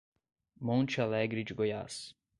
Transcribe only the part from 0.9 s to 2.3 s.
Alegre de Goiás